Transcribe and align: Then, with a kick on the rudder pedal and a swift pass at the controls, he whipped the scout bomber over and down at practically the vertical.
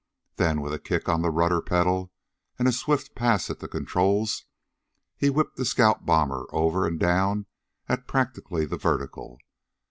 Then, 0.37 0.61
with 0.61 0.73
a 0.73 0.79
kick 0.79 1.07
on 1.07 1.21
the 1.21 1.29
rudder 1.29 1.61
pedal 1.61 2.11
and 2.57 2.67
a 2.67 2.71
swift 2.71 3.13
pass 3.13 3.51
at 3.51 3.59
the 3.59 3.67
controls, 3.67 4.45
he 5.15 5.29
whipped 5.29 5.57
the 5.57 5.63
scout 5.63 6.07
bomber 6.07 6.47
over 6.49 6.87
and 6.87 6.99
down 6.99 7.45
at 7.87 8.07
practically 8.07 8.65
the 8.65 8.77
vertical. 8.77 9.37